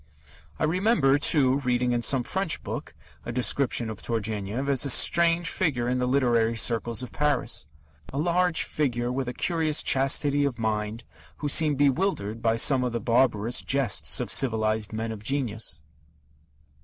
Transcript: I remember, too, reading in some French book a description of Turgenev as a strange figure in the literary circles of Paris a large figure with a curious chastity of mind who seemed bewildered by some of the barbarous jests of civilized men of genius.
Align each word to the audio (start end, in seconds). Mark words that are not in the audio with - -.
I 0.57 0.63
remember, 0.63 1.19
too, 1.19 1.59
reading 1.59 1.91
in 1.91 2.01
some 2.01 2.23
French 2.23 2.63
book 2.63 2.95
a 3.23 3.31
description 3.31 3.87
of 3.87 4.01
Turgenev 4.01 4.67
as 4.67 4.83
a 4.83 4.89
strange 4.89 5.47
figure 5.47 5.87
in 5.87 5.99
the 5.99 6.07
literary 6.07 6.55
circles 6.57 7.03
of 7.03 7.11
Paris 7.11 7.67
a 8.11 8.17
large 8.17 8.63
figure 8.63 9.11
with 9.11 9.27
a 9.27 9.33
curious 9.35 9.83
chastity 9.83 10.43
of 10.43 10.57
mind 10.57 11.03
who 11.37 11.47
seemed 11.47 11.77
bewildered 11.77 12.41
by 12.41 12.55
some 12.55 12.83
of 12.83 12.93
the 12.93 12.99
barbarous 12.99 13.61
jests 13.61 14.19
of 14.19 14.31
civilized 14.31 14.91
men 14.91 15.11
of 15.11 15.21
genius. 15.21 15.81